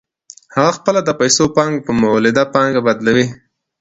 [0.55, 3.25] هغه خپله د پیسو پانګه په مولده پانګه بدلوي